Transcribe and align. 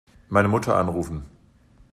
Meine 0.29 0.47
Mutter 0.47 0.77
anrufen. 0.77 1.25